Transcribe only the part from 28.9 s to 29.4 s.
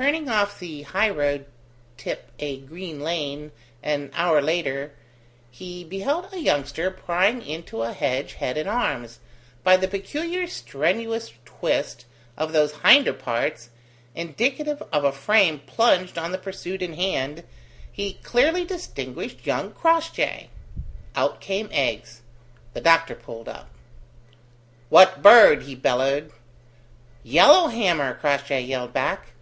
back.